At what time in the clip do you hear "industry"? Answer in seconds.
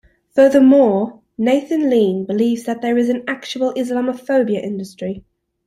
4.59-5.23